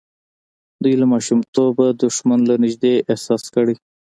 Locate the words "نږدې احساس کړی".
2.63-3.75